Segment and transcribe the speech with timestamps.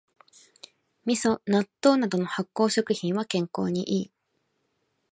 [1.05, 4.11] みそ、納豆などの発酵食品は健康にいい